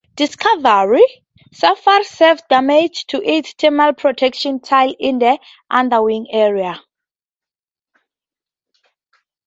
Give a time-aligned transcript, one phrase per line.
[0.15, 1.05] "Discovery"
[1.53, 5.37] suffered severe damage to its thermal protection tiles in the
[5.69, 6.79] underwing area.